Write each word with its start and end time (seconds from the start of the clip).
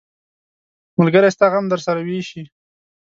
ملګری 0.99 1.29
ستا 1.35 1.45
غم 1.51 1.65
درسره 1.73 1.99
ویشي. 2.05 2.43